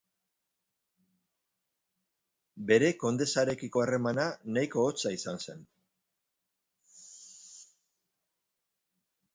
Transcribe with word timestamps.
Bere 2.71 2.89
kondesarekiko 3.03 3.83
harremana 3.85 4.25
nahiko 4.57 4.87
hotza 4.89 5.13
izan 5.19 5.45
zen. 5.45 5.63